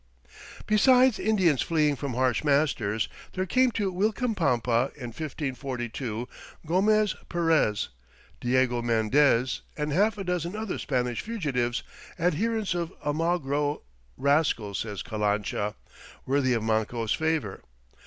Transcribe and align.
Besides 0.65 1.19
Indians 1.19 1.61
fleeing 1.61 1.95
from 1.95 2.15
harsh 2.15 2.43
masters, 2.43 3.07
there 3.33 3.45
came 3.45 3.69
to 3.73 3.93
Uilcapampa, 3.93 4.85
in 4.95 5.09
1542, 5.09 6.27
Gomez 6.65 7.13
Perez, 7.29 7.89
Diego 8.39 8.81
Mendez, 8.81 9.61
and 9.77 9.93
half 9.93 10.17
a 10.17 10.23
dozen 10.23 10.55
other 10.55 10.79
Spanish 10.79 11.21
fugitives, 11.21 11.83
adherents 12.17 12.73
of 12.73 12.91
Almagro, 13.05 13.83
"rascals," 14.17 14.79
says 14.79 15.03
Calancha, 15.03 15.75
"worthy 16.25 16.53
of 16.53 16.63
Manco's 16.63 17.13
favor." 17.13 17.63